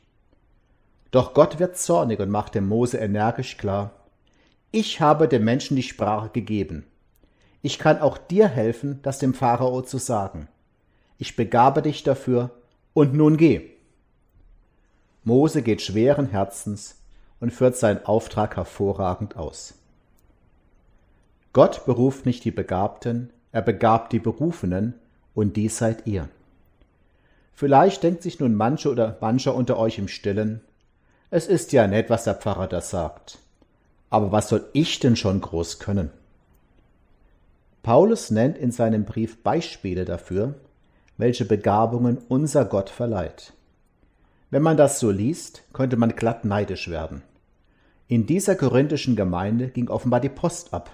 Doch 1.13 1.33
Gott 1.33 1.61
wird 1.61 1.79
zornig 1.79 2.19
und 2.19 2.29
macht 2.29 2.57
dem 2.57 2.67
Mose 2.67 2.99
energisch 2.99 3.57
klar, 3.57 3.93
ich 4.73 5.01
habe 5.01 5.29
dem 5.29 5.45
Menschen 5.45 5.77
die 5.77 5.85
Sprache 5.85 6.29
gegeben. 6.31 6.87
Ich 7.63 7.79
kann 7.79 8.01
auch 8.01 8.19
dir 8.19 8.49
helfen, 8.49 8.99
das 9.03 9.21
dem 9.21 9.33
Pharao 9.33 9.83
zu 9.83 9.99
sagen. 9.99 10.49
Ich 11.19 11.37
begabe 11.37 11.83
dich 11.83 12.03
dafür, 12.03 12.51
und 12.95 13.15
nun 13.15 13.37
geh. 13.37 13.71
Mose 15.23 15.63
geht 15.63 15.83
schweren 15.83 16.27
Herzens 16.27 16.97
und 17.39 17.53
führt 17.53 17.77
seinen 17.77 18.05
Auftrag 18.07 18.57
hervorragend 18.57 19.37
aus. 19.37 19.75
Gott 21.53 21.87
beruft 21.87 22.27
nicht 22.27 22.45
die 22.45 22.51
Begabten, 22.51 23.31
er 23.53 23.63
begabt 23.63 24.13
die 24.13 24.19
Berufenen, 24.19 24.95
und 25.33 25.57
dies 25.57 25.79
seid 25.79 26.09
ihr. 26.09 26.29
Vielleicht 27.57 28.03
denkt 28.03 28.23
sich 28.23 28.39
nun 28.39 28.55
manche 28.55 28.91
oder 28.91 29.17
mancher 29.23 29.55
unter 29.55 29.79
euch 29.79 29.99
im 29.99 30.09
Stillen, 30.09 30.61
es 31.31 31.47
ist 31.47 31.73
ja 31.73 31.87
nett, 31.87 32.11
was 32.11 32.25
der 32.25 32.35
Pfarrer 32.35 32.69
da 32.69 32.83
sagt. 32.83 33.39
Aber 34.11 34.31
was 34.31 34.51
soll 34.51 34.69
ich 34.75 35.01
denn 35.01 35.17
schon 35.17 35.41
groß 35.41 35.79
können? 35.79 36.11
Paulus 37.83 38.31
nennt 38.31 38.59
in 38.59 38.73
seinem 38.73 39.07
Brief 39.07 39.43
Beispiele 39.43 40.05
dafür, 40.05 40.55
welche 41.17 41.47
Begabungen 41.47 42.19
unser 42.29 42.67
Gott 42.67 42.91
verleiht. 42.91 43.55
Wenn 44.51 44.63
man 44.63 44.77
das 44.77 45.01
so 45.01 45.11
liest, 45.11 45.63
könnte 45.73 45.97
man 45.97 46.15
glatt 46.15 46.45
neidisch 46.45 46.89
werden. 46.89 47.23
In 48.07 48.27
dieser 48.27 48.55
korinthischen 48.55 49.17
Gemeinde 49.17 49.69
ging 49.69 49.89
offenbar 49.89 50.21
die 50.21 50.29
Post 50.29 50.75
ab. 50.75 50.91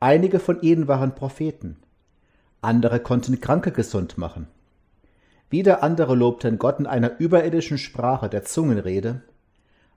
Einige 0.00 0.38
von 0.38 0.60
ihnen 0.60 0.86
waren 0.86 1.14
Propheten, 1.14 1.78
andere 2.60 3.00
konnten 3.00 3.40
Kranke 3.40 3.72
gesund 3.72 4.18
machen. 4.18 4.46
Wieder 5.50 5.82
andere 5.82 6.14
lobten 6.14 6.58
Gott 6.58 6.78
in 6.78 6.86
einer 6.86 7.18
überirdischen 7.18 7.76
Sprache 7.76 8.28
der 8.28 8.44
Zungenrede, 8.44 9.22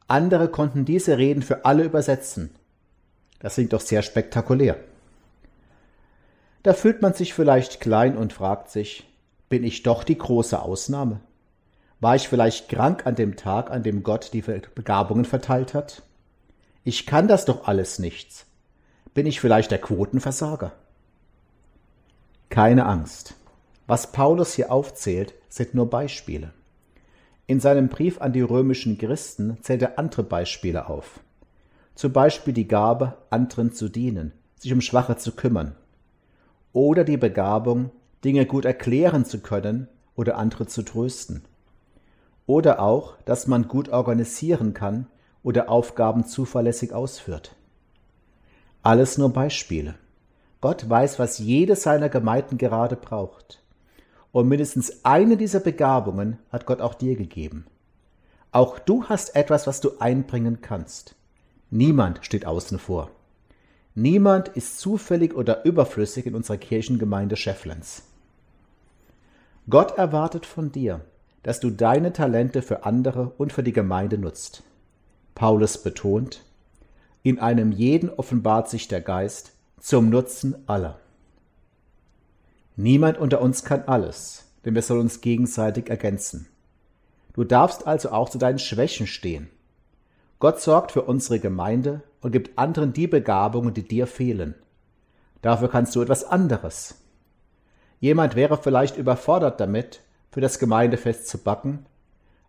andere 0.08 0.50
konnten 0.50 0.86
diese 0.86 1.18
Reden 1.18 1.42
für 1.42 1.66
alle 1.66 1.84
übersetzen. 1.84 2.54
Das 3.40 3.56
klingt 3.56 3.74
doch 3.74 3.82
sehr 3.82 4.02
spektakulär. 4.02 4.78
Da 6.64 6.74
fühlt 6.74 7.02
man 7.02 7.14
sich 7.14 7.34
vielleicht 7.34 7.82
klein 7.82 8.18
und 8.18 8.34
fragt 8.34 8.70
sich, 8.70 9.10
bin 9.50 9.64
ich 9.64 9.84
doch 9.84 10.04
die 10.04 10.18
große 10.18 10.62
Ausnahme? 10.62 11.20
War 12.00 12.16
ich 12.16 12.28
vielleicht 12.28 12.70
krank 12.70 13.06
an 13.06 13.16
dem 13.16 13.36
Tag, 13.36 13.70
an 13.70 13.84
dem 13.84 14.04
Gott 14.04 14.32
die 14.34 14.42
Begabungen 14.42 15.26
verteilt 15.26 15.74
hat? 15.74 16.04
Ich 16.84 17.06
kann 17.06 17.28
das 17.28 17.46
doch 17.46 17.68
alles 17.68 18.00
nichts. 18.00 18.46
Bin 19.14 19.26
ich 19.26 19.40
vielleicht 19.40 19.72
der 19.72 19.80
Quotenversager? 19.80 20.74
Keine 22.50 22.86
Angst. 22.86 23.36
Was 23.88 24.12
Paulus 24.12 24.54
hier 24.54 24.72
aufzählt, 24.72 25.34
sind 25.54 25.76
nur 25.76 25.88
Beispiele. 25.88 26.52
In 27.46 27.60
seinem 27.60 27.88
Brief 27.88 28.20
an 28.20 28.34
die 28.34 28.42
römischen 28.42 28.98
Christen 28.98 29.60
zählt 29.62 29.84
er 29.84 30.00
andere 30.00 30.24
Beispiele 30.24 30.90
auf. 30.90 31.20
Zum 31.94 32.12
Beispiel 32.12 32.56
die 32.56 32.68
Gabe, 32.68 33.18
anderen 33.30 33.72
zu 33.72 33.88
dienen, 33.88 34.32
sich 34.58 34.74
um 34.74 34.82
Schwache 34.82 35.16
zu 35.18 35.34
kümmern. 35.34 35.76
Oder 36.72 37.04
die 37.04 37.18
Begabung, 37.18 37.92
Dinge 38.26 38.48
gut 38.48 38.66
erklären 38.66 39.26
zu 39.26 39.42
können 39.42 39.88
oder 40.16 40.38
andere 40.40 40.66
zu 40.66 40.82
trösten. 40.82 41.44
Oder 42.48 42.80
auch, 42.80 43.14
dass 43.26 43.46
man 43.46 43.68
gut 43.68 43.90
organisieren 43.90 44.74
kann 44.74 45.06
oder 45.44 45.70
Aufgaben 45.70 46.26
zuverlässig 46.26 46.94
ausführt. 46.94 47.56
Alles 48.82 49.20
nur 49.20 49.32
Beispiele. 49.32 49.94
Gott 50.62 50.90
weiß, 50.90 51.20
was 51.20 51.38
jede 51.38 51.76
seiner 51.76 52.10
Gemeinden 52.10 52.58
gerade 52.58 52.96
braucht. 52.96 53.63
Und 54.34 54.50
mindestens 54.50 55.06
eine 55.06 55.38
dieser 55.38 55.60
Begabungen 55.60 56.40
hat 56.52 56.66
Gott 56.66 56.82
auch 56.82 56.96
dir 56.96 57.16
gegeben. 57.16 57.66
Auch 58.52 58.80
du 58.80 59.06
hast 59.06 59.36
etwas, 59.36 59.68
was 59.68 59.80
du 59.80 60.00
einbringen 60.00 60.60
kannst. 60.60 61.16
Niemand 61.70 62.26
steht 62.26 62.46
außen 62.46 62.80
vor. 62.80 63.12
Niemand 63.94 64.48
ist 64.50 64.80
zufällig 64.80 65.36
oder 65.36 65.66
überflüssig 65.66 66.26
in 66.26 66.34
unserer 66.34 66.58
Kirchengemeinde 66.58 67.36
Schefflens. 67.36 68.04
Gott 69.70 69.98
erwartet 70.00 70.48
von 70.48 70.72
dir, 70.72 71.02
dass 71.44 71.60
du 71.60 71.70
deine 71.70 72.12
Talente 72.12 72.64
für 72.64 72.86
andere 72.86 73.34
und 73.38 73.54
für 73.54 73.64
die 73.64 73.72
Gemeinde 73.72 74.18
nutzt. 74.18 74.64
Paulus 75.36 75.78
betont, 75.78 76.44
in 77.22 77.38
einem 77.38 77.72
jeden 77.72 78.10
offenbart 78.10 78.68
sich 78.68 78.88
der 78.88 79.02
Geist 79.02 79.54
zum 79.80 80.10
Nutzen 80.10 80.56
aller. 80.68 81.00
Niemand 82.76 83.18
unter 83.18 83.42
uns 83.42 83.64
kann 83.64 83.84
alles, 83.84 84.52
denn 84.66 84.76
wir 84.76 84.82
sollen 84.82 85.02
uns 85.02 85.22
gegenseitig 85.22 85.90
ergänzen. 85.90 86.48
Du 87.34 87.44
darfst 87.44 87.88
also 87.88 88.12
auch 88.12 88.30
zu 88.30 88.38
deinen 88.38 88.60
Schwächen 88.60 89.08
stehen. 89.08 89.50
Gott 90.40 90.60
sorgt 90.60 90.92
für 90.92 91.04
unsere 91.04 91.40
Gemeinde 91.40 92.02
und 92.22 92.32
gibt 92.32 92.58
anderen 92.58 92.94
die 92.94 93.08
Begabungen, 93.08 93.74
die 93.74 93.88
dir 93.88 94.08
fehlen. 94.08 94.56
Dafür 95.42 95.70
kannst 95.70 95.96
du 95.96 96.02
etwas 96.02 96.24
anderes. 96.24 96.96
Jemand 98.00 98.36
wäre 98.36 98.58
vielleicht 98.58 98.98
überfordert 98.98 99.60
damit, 99.60 100.02
für 100.32 100.42
das 100.42 100.58
Gemeindefest 100.60 101.28
zu 101.28 101.38
backen, 101.38 101.86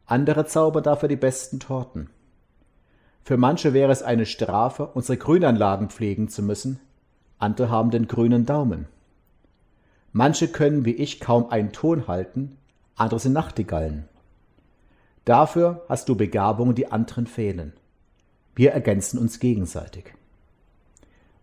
andere 0.07 0.47
zaubern 0.47 0.83
dafür 0.83 1.09
die 1.09 1.17
besten 1.17 1.61
Torten. 1.61 2.11
Für 3.23 3.37
manche 3.37 3.73
wäre 3.73 3.93
es 3.93 4.03
eine 4.03 4.27
Strafe, 4.27 4.87
unsere 4.87 5.17
Grünanlagen 5.17 5.91
pflegen 5.91 6.29
zu 6.29 6.43
müssen, 6.43 6.81
andere 7.39 7.71
haben 7.71 7.91
den 7.91 8.09
grünen 8.09 8.47
Daumen. 8.47 8.87
Manche 10.17 10.47
können 10.47 10.85
wie 10.85 10.93
ich 10.93 11.19
kaum 11.19 11.51
einen 11.51 11.73
Ton 11.73 12.07
halten, 12.07 12.57
andere 12.95 13.19
sind 13.19 13.33
Nachtigallen. 13.33 14.09
Dafür 15.25 15.85
hast 15.89 16.09
du 16.09 16.15
Begabungen, 16.15 16.77
die 16.77 16.93
anderen 16.93 17.27
fehlen. 17.27 17.73
Wir 18.55 18.71
ergänzen 18.71 19.19
uns 19.19 19.41
gegenseitig. 19.41 20.15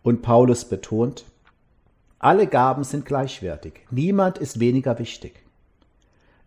Und 0.04 0.22
Paulus 0.22 0.64
betont, 0.64 1.26
alle 2.18 2.48
Gaben 2.48 2.86
sind 2.86 3.06
gleichwertig, 3.06 3.74
niemand 3.92 4.38
ist 4.38 4.62
weniger 4.62 4.98
wichtig. 5.00 5.44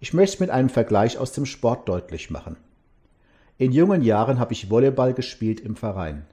Ich 0.00 0.14
möchte 0.14 0.42
mit 0.42 0.48
einem 0.48 0.70
Vergleich 0.70 1.18
aus 1.18 1.32
dem 1.32 1.44
Sport 1.44 1.90
deutlich 1.90 2.30
machen. 2.30 2.56
In 3.58 3.70
jungen 3.70 4.00
Jahren 4.00 4.38
habe 4.38 4.54
ich 4.54 4.70
Volleyball 4.70 5.12
gespielt 5.12 5.60
im 5.60 5.76
Verein, 5.76 6.24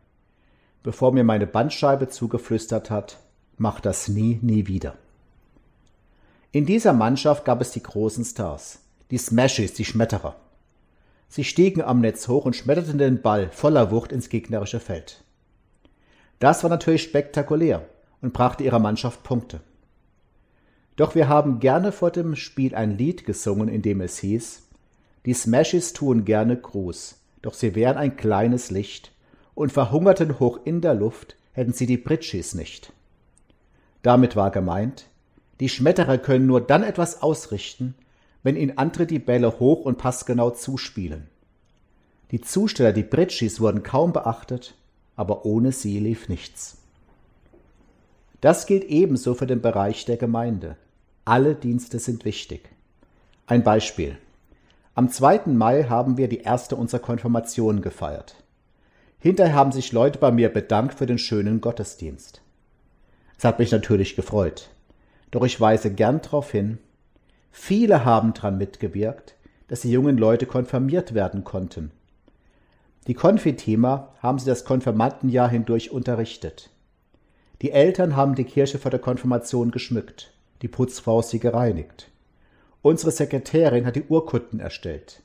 bevor 0.84 1.12
mir 1.12 1.26
meine 1.26 1.48
Bandscheibe 1.48 2.08
zugeflüstert 2.08 2.90
hat, 2.90 3.20
mach 3.58 3.82
das 3.82 4.08
nie, 4.08 4.40
nie 4.42 4.68
wieder. 4.68 4.96
In 6.54 6.66
dieser 6.66 6.92
Mannschaft 6.92 7.46
gab 7.46 7.62
es 7.62 7.72
die 7.72 7.82
großen 7.82 8.26
Stars, 8.26 8.80
die 9.10 9.18
Smashes, 9.18 9.74
die 9.74 9.86
Schmetterer. 9.86 10.36
Sie 11.30 11.46
stiegen 11.46 11.82
am 11.82 12.02
Netz 12.02 12.28
hoch 12.28 12.44
und 12.44 12.58
schmetterten 12.58 12.98
den 12.98 13.22
Ball 13.22 13.50
voller 13.52 13.90
Wucht 13.90 14.12
ins 14.12 14.28
gegnerische 14.28 14.82
Feld. 14.82 15.24
Das 16.40 16.62
war 16.64 16.70
natürlich 16.70 17.04
spektakulär 17.04 17.88
und 18.22 18.34
brachte 18.34 18.66
ihrer 18.66 18.80
Mannschaft 18.80 19.24
Punkte. 19.24 19.62
Doch 20.98 21.16
wir 21.16 21.30
haben 21.30 21.62
gerne 21.62 21.94
vor 21.94 22.12
dem 22.12 22.36
Spiel 22.36 22.76
ein 22.76 22.98
Lied 22.98 23.26
gesungen, 23.26 23.70
in 23.70 23.82
dem 23.82 24.02
es 24.02 24.18
hieß, 24.18 24.64
die 25.26 25.34
Smashes 25.34 25.94
tun 25.94 26.26
gerne 26.26 26.58
Gruß, 26.58 27.16
doch 27.42 27.54
sie 27.54 27.76
wären 27.76 27.96
ein 27.96 28.18
kleines 28.18 28.72
Licht 28.72 29.14
und 29.56 29.72
verhungerten 29.72 30.38
hoch 30.40 30.60
in 30.66 30.82
der 30.82 30.96
Luft, 30.96 31.38
hätten 31.54 31.72
sie 31.72 31.86
die 31.86 31.98
Britschis 31.98 32.56
nicht. 32.56 32.92
Damit 34.02 34.36
war 34.36 34.52
gemeint, 34.52 35.06
die 35.62 35.70
Schmetterer 35.70 36.18
können 36.18 36.48
nur 36.48 36.60
dann 36.60 36.84
etwas 36.84 37.22
ausrichten, 37.22 37.94
wenn 38.42 38.56
ihnen 38.56 38.80
andere 38.80 39.06
die 39.06 39.20
Bälle 39.20 39.60
hoch 39.60 39.86
und 39.86 40.00
passgenau 40.00 40.50
zuspielen. 40.50 41.28
Die 42.32 42.42
Zusteller, 42.42 42.92
die 42.92 43.04
Britschis, 43.04 43.62
wurden 43.62 43.84
kaum 43.84 44.12
beachtet, 44.12 44.74
aber 45.16 45.46
ohne 45.46 45.72
sie 45.72 46.00
lief 46.00 46.30
nichts. 46.30 46.80
Das 48.42 48.66
gilt 48.66 48.86
ebenso 48.86 49.36
für 49.36 49.46
den 49.46 49.62
Bereich 49.62 50.06
der 50.06 50.18
Gemeinde. 50.18 50.78
Alle 51.26 51.54
Dienste 51.54 52.00
sind 52.00 52.26
wichtig. 52.26 52.70
Ein 53.46 53.64
Beispiel. 53.64 54.18
Am 54.96 55.10
2. 55.10 55.42
Mai 55.46 55.84
haben 55.84 56.18
wir 56.18 56.28
die 56.28 56.42
erste 56.42 56.76
unserer 56.76 57.02
Konfirmationen 57.02 57.84
gefeiert. 57.84 58.36
Hinterher 59.20 59.54
haben 59.54 59.72
sich 59.72 59.92
Leute 59.92 60.18
bei 60.18 60.32
mir 60.32 60.50
bedankt 60.50 60.96
für 60.96 61.06
den 61.06 61.20
schönen 61.20 61.62
Gottesdienst. 61.62 62.42
Es 63.38 63.44
hat 63.44 63.60
mich 63.60 63.72
natürlich 63.72 64.16
gefreut. 64.16 64.72
Doch 65.32 65.44
ich 65.44 65.60
weise 65.60 65.94
gern 65.94 66.22
darauf 66.22 66.52
hin, 66.52 66.78
viele 67.52 68.06
haben 68.06 68.34
daran 68.34 68.58
mitgewirkt, 68.58 69.36
dass 69.68 69.82
die 69.82 69.92
jungen 69.92 70.18
Leute 70.18 70.46
konfirmiert 70.46 71.14
werden 71.14 71.44
konnten. 71.44 71.92
Die 73.08 73.14
Konfithema 73.14 74.10
haben 74.22 74.38
sie 74.38 74.46
das 74.46 74.66
Konfirmandenjahr 74.66 75.50
hindurch 75.50 75.92
unterrichtet. 75.92 76.70
Die 77.62 77.72
Eltern 77.72 78.16
haben 78.16 78.36
die 78.36 78.44
Kirche 78.44 78.78
vor 78.78 78.92
der 78.92 79.00
Konfirmation 79.00 79.72
geschmückt 79.72 80.32
die 80.62 80.68
Putzfrau 80.68 81.22
sie 81.22 81.40
gereinigt. 81.40 82.10
Unsere 82.82 83.12
Sekretärin 83.12 83.86
hat 83.86 83.96
die 83.96 84.06
Urkunden 84.08 84.60
erstellt. 84.60 85.22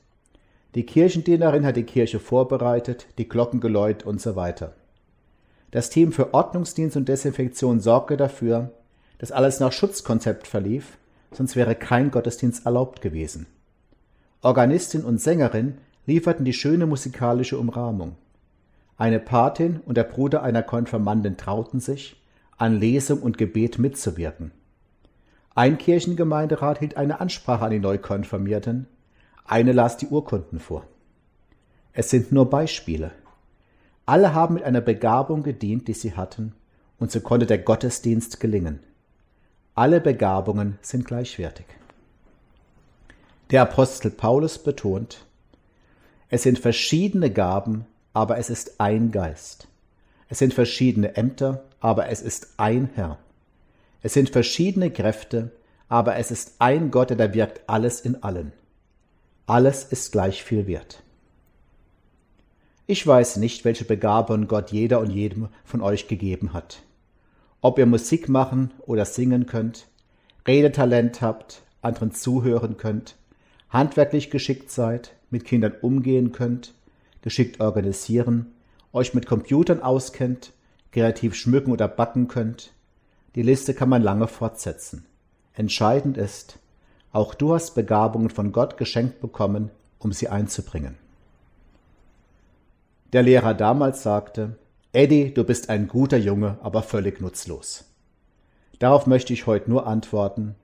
Die 0.75 0.85
Kirchendienerin 0.85 1.65
hat 1.65 1.75
die 1.75 1.83
Kirche 1.83 2.19
vorbereitet, 2.19 3.07
die 3.17 3.27
Glocken 3.27 3.59
geläut 3.59 4.03
und 4.03 4.21
so 4.21 4.35
weiter. 4.35 4.73
Das 5.71 5.89
Team 5.89 6.11
für 6.11 6.33
Ordnungsdienst 6.33 6.97
und 6.97 7.09
Desinfektion 7.09 7.79
sorgte 7.79 8.17
dafür, 8.17 8.71
dass 9.17 9.31
alles 9.31 9.59
nach 9.59 9.71
Schutzkonzept 9.71 10.47
verlief, 10.47 10.97
sonst 11.31 11.55
wäre 11.55 11.75
kein 11.75 12.11
Gottesdienst 12.11 12.65
erlaubt 12.65 13.01
gewesen. 13.01 13.47
Organistin 14.41 15.03
und 15.03 15.19
Sängerin 15.19 15.79
lieferten 16.05 16.45
die 16.45 16.53
schöne 16.53 16.85
musikalische 16.85 17.57
Umrahmung. 17.57 18.15
Eine 18.97 19.19
Patin 19.19 19.79
und 19.85 19.97
der 19.97 20.03
Bruder 20.03 20.41
einer 20.41 20.63
Konfirmandin 20.63 21.37
trauten 21.37 21.79
sich, 21.79 22.21
an 22.57 22.79
Lesung 22.79 23.21
und 23.21 23.37
Gebet 23.37 23.77
mitzuwirken. 23.77 24.51
Ein 25.53 25.77
Kirchengemeinderat 25.77 26.79
hielt 26.79 26.97
eine 26.97 27.19
Ansprache 27.19 27.65
an 27.65 27.71
die 27.71 27.79
Neukonfirmierten, 27.79 28.87
eine 29.45 29.71
las 29.71 29.97
die 29.97 30.07
Urkunden 30.07 30.59
vor. 30.59 30.85
Es 31.93 32.09
sind 32.09 32.31
nur 32.31 32.49
Beispiele. 32.49 33.11
Alle 34.05 34.33
haben 34.33 34.55
mit 34.55 34.63
einer 34.63 34.81
Begabung 34.81 35.43
gedient, 35.43 35.87
die 35.87 35.93
sie 35.93 36.13
hatten, 36.13 36.53
und 36.99 37.11
so 37.11 37.21
konnte 37.21 37.45
der 37.45 37.57
Gottesdienst 37.57 38.39
gelingen. 38.39 38.79
Alle 39.77 40.01
Begabungen 40.01 40.79
sind 40.81 41.05
gleichwertig. 41.05 41.67
Der 43.51 43.61
Apostel 43.61 44.09
Paulus 44.09 44.57
betont, 44.57 45.23
es 46.29 46.41
sind 46.41 46.57
verschiedene 46.57 47.29
Gaben, 47.29 47.85
aber 48.11 48.39
es 48.39 48.49
ist 48.49 48.81
ein 48.81 49.11
Geist. 49.11 49.67
Es 50.29 50.39
sind 50.39 50.55
verschiedene 50.55 51.15
Ämter, 51.15 51.63
aber 51.79 52.09
es 52.09 52.23
ist 52.23 52.55
ein 52.57 52.89
Herr. 52.95 53.19
Es 54.01 54.13
sind 54.13 54.31
verschiedene 54.31 54.89
Kräfte, 54.89 55.51
aber 55.89 56.15
es 56.15 56.31
ist 56.31 56.55
ein 56.57 56.89
Gott, 56.89 57.11
der 57.11 57.35
wirkt 57.35 57.61
alles 57.69 58.01
in 58.01 58.23
allen. 58.23 58.53
Alles 59.45 59.83
ist 59.83 60.11
gleich 60.11 60.43
viel 60.43 60.65
wert. 60.65 61.03
Ich 62.87 63.05
weiß 63.05 63.37
nicht, 63.37 63.63
welche 63.63 63.85
Begabung 63.85 64.47
Gott 64.47 64.71
jeder 64.71 64.99
und 64.99 65.11
jedem 65.11 65.49
von 65.63 65.81
euch 65.81 66.07
gegeben 66.07 66.53
hat. 66.53 66.81
Ob 67.61 67.79
ihr 67.79 67.85
Musik 67.85 68.29
machen 68.29 68.71
oder 68.85 69.05
singen 69.05 69.47
könnt, 69.47 69.87
Redetalent 70.47 71.21
habt, 71.21 71.63
anderen 71.81 72.11
zuhören 72.11 72.77
könnt, 72.77 73.15
handwerklich 73.69 74.29
geschickt 74.29 74.71
seid, 74.71 75.15
mit 75.29 75.45
Kindern 75.45 75.73
umgehen 75.81 76.31
könnt, 76.31 76.73
geschickt 77.21 77.59
organisieren, 77.59 78.53
euch 78.93 79.13
mit 79.13 79.25
Computern 79.25 79.81
auskennt, 79.81 80.53
kreativ 80.91 81.35
schmücken 81.35 81.71
oder 81.71 81.87
backen 81.87 82.27
könnt, 82.27 82.71
die 83.35 83.41
Liste 83.41 83.73
kann 83.73 83.89
man 83.89 84.01
lange 84.01 84.27
fortsetzen. 84.27 85.05
Entscheidend 85.53 86.17
ist, 86.17 86.59
auch 87.11 87.33
du 87.33 87.53
hast 87.53 87.73
Begabungen 87.73 88.29
von 88.29 88.51
Gott 88.51 88.77
geschenkt 88.77 89.19
bekommen, 89.19 89.71
um 89.99 90.13
sie 90.13 90.29
einzubringen. 90.29 90.95
Der 93.13 93.23
Lehrer 93.23 93.53
damals 93.53 94.03
sagte, 94.03 94.55
Eddie, 94.93 95.33
du 95.33 95.43
bist 95.43 95.69
ein 95.69 95.87
guter 95.87 96.17
Junge, 96.17 96.57
aber 96.61 96.83
völlig 96.83 97.21
nutzlos. 97.21 97.85
Darauf 98.79 99.07
möchte 99.07 99.33
ich 99.33 99.47
heute 99.47 99.69
nur 99.69 99.87
antworten, 99.87 100.55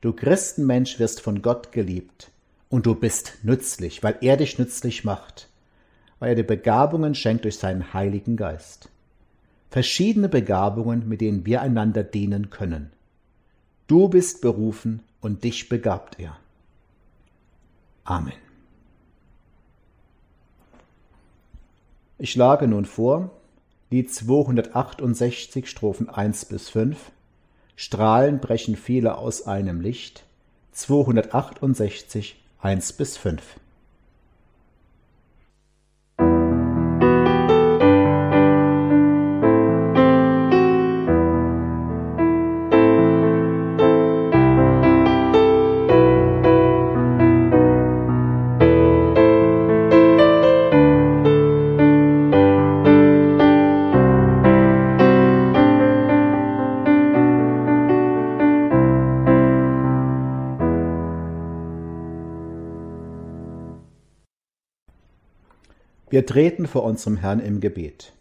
du 0.00 0.12
Christenmensch 0.12 0.98
wirst 0.98 1.20
von 1.20 1.42
Gott 1.42 1.72
geliebt 1.72 2.30
und 2.68 2.86
du 2.86 2.94
bist 2.94 3.38
nützlich, 3.42 4.02
weil 4.02 4.18
er 4.20 4.36
dich 4.36 4.58
nützlich 4.58 5.04
macht, 5.04 5.48
weil 6.18 6.30
er 6.30 6.34
dir 6.34 6.46
Begabungen 6.46 7.14
schenkt 7.14 7.44
durch 7.44 7.58
seinen 7.58 7.92
Heiligen 7.94 8.36
Geist 8.36 8.90
verschiedene 9.74 10.28
Begabungen, 10.28 11.08
mit 11.08 11.20
denen 11.20 11.44
wir 11.46 11.60
einander 11.60 12.04
dienen 12.04 12.48
können. 12.48 12.92
Du 13.88 14.08
bist 14.08 14.40
berufen 14.40 15.02
und 15.20 15.42
dich 15.42 15.68
begabt 15.68 16.20
er. 16.20 16.36
Amen. 18.04 18.38
Ich 22.18 22.30
schlage 22.30 22.68
nun 22.68 22.84
vor, 22.84 23.32
Lied 23.90 24.12
268, 24.12 25.68
Strophen 25.68 26.08
1 26.08 26.46
bis 26.46 26.70
5, 26.70 26.96
Strahlen 27.76 28.40
brechen 28.40 28.76
viele 28.76 29.18
aus 29.18 29.46
einem 29.46 29.80
Licht, 29.80 30.24
268, 30.72 32.42
1 32.60 32.92
bis 32.94 33.16
5. 33.16 33.42
Wir 66.14 66.24
treten 66.24 66.68
vor 66.68 66.84
unserem 66.84 67.16
Herrn 67.16 67.40
im 67.40 67.58
Gebet. 67.58 68.12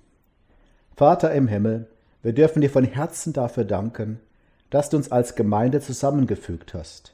Vater 0.95 1.31
im 1.31 1.47
Himmel, 1.47 1.85
wir 2.23 2.33
dürfen 2.33 2.61
dir 2.61 2.71
von 2.71 2.85
Herzen 2.85 3.33
dafür 3.33 3.65
danken, 3.65 4.19
dass 4.71 4.89
du 4.89 4.97
uns 4.97 5.11
als 5.11 5.35
Gemeinde 5.35 5.79
zusammengefügt 5.79 6.73
hast, 6.73 7.13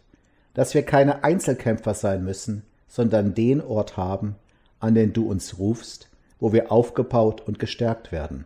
dass 0.53 0.73
wir 0.73 0.83
keine 0.83 1.25
Einzelkämpfer 1.25 1.93
sein 1.93 2.23
müssen, 2.23 2.63
sondern 2.87 3.33
den 3.35 3.59
Ort 3.59 3.97
haben, 3.97 4.37
an 4.79 4.95
den 4.95 5.11
du 5.11 5.29
uns 5.29 5.59
rufst, 5.59 6.07
wo 6.39 6.53
wir 6.53 6.71
aufgebaut 6.71 7.41
und 7.45 7.59
gestärkt 7.59 8.13
werden. 8.13 8.45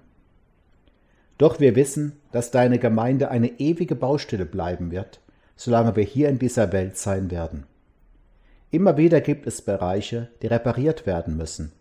Doch 1.38 1.60
wir 1.60 1.76
wissen, 1.76 2.14
dass 2.32 2.50
deine 2.50 2.80
Gemeinde 2.80 3.30
eine 3.30 3.60
ewige 3.60 3.94
Baustelle 3.94 4.48
bleiben 4.48 4.90
wird, 4.90 5.20
solange 5.56 5.96
wir 5.96 6.04
hier 6.04 6.30
in 6.30 6.40
dieser 6.40 6.72
Welt 6.72 6.98
sein 6.98 7.30
werden. 7.30 7.68
Immer 8.72 8.98
wieder 8.98 9.22
gibt 9.22 9.46
es 9.46 9.62
Bereiche, 9.62 10.30
die 10.42 10.48
repariert 10.48 11.06
werden 11.06 11.38
müssen, 11.38 11.72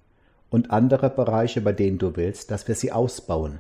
und 0.53 0.71
andere 0.71 1.11
Bereiche, 1.11 1.63
bei 1.63 1.73
denen 1.73 1.99
du 1.99 2.15
willst, 2.15 2.51
dass 2.51 2.69
wir 2.69 2.75
sie 2.75 2.93
ausbauen. 2.93 3.59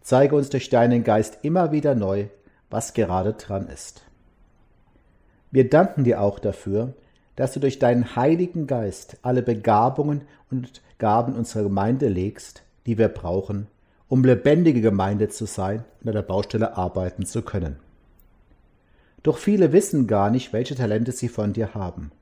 Zeige 0.00 0.36
uns 0.36 0.48
durch 0.48 0.70
deinen 0.70 1.02
Geist 1.02 1.38
immer 1.42 1.72
wieder 1.72 1.96
neu, 1.96 2.28
was 2.70 2.94
gerade 2.94 3.32
dran 3.32 3.66
ist. 3.68 4.02
Wir 5.50 5.68
danken 5.68 6.04
dir 6.04 6.20
auch 6.20 6.38
dafür, 6.38 6.94
dass 7.34 7.52
du 7.52 7.60
durch 7.60 7.80
deinen 7.80 8.14
Heiligen 8.14 8.66
Geist 8.66 9.16
alle 9.22 9.42
Begabungen 9.42 10.22
und 10.50 10.80
Gaben 10.98 11.34
unserer 11.34 11.64
Gemeinde 11.64 12.08
legst, 12.08 12.62
die 12.86 12.98
wir 12.98 13.08
brauchen, 13.08 13.66
um 14.08 14.24
lebendige 14.24 14.80
Gemeinde 14.80 15.28
zu 15.28 15.44
sein 15.44 15.84
und 16.00 16.08
an 16.08 16.14
der 16.14 16.22
Baustelle 16.22 16.76
arbeiten 16.76 17.26
zu 17.26 17.42
können. 17.42 17.76
Doch 19.24 19.38
viele 19.38 19.72
wissen 19.72 20.06
gar 20.06 20.30
nicht, 20.30 20.52
welche 20.52 20.76
Talente 20.76 21.10
sie 21.10 21.28
von 21.28 21.52
dir 21.52 21.74
haben. 21.74 22.12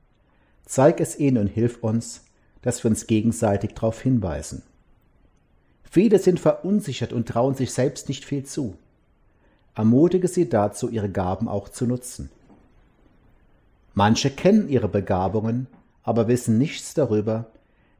Zeig 0.65 0.99
es 0.99 1.19
ihnen 1.19 1.37
und 1.37 1.47
hilf 1.47 1.83
uns, 1.83 2.25
dass 2.65 2.83
wir 2.83 2.89
uns 2.89 3.05
gegenseitig 3.05 3.75
darauf 3.75 4.01
hinweisen. 4.01 4.63
Viele 5.83 6.17
sind 6.17 6.39
verunsichert 6.39 7.13
und 7.13 7.27
trauen 7.27 7.53
sich 7.53 7.71
selbst 7.71 8.09
nicht 8.09 8.25
viel 8.25 8.43
zu. 8.43 8.75
Ermutige 9.75 10.27
sie 10.27 10.49
dazu, 10.49 10.89
ihre 10.89 11.09
Gaben 11.09 11.47
auch 11.47 11.69
zu 11.69 11.85
nutzen. 11.85 12.31
Manche 13.93 14.31
kennen 14.31 14.67
ihre 14.67 14.87
Begabungen, 14.87 15.67
aber 16.01 16.27
wissen 16.27 16.57
nichts 16.57 16.95
darüber, 16.95 17.45